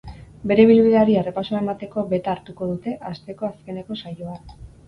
Bere 0.51 0.63
ibilbideari 0.67 1.17
errepasoa 1.23 1.59
emateko 1.65 2.05
beta 2.15 2.33
hartuko 2.35 2.71
dute 2.73 2.97
asteko 3.13 3.49
azkeneko 3.53 4.01
saioan. 4.05 4.55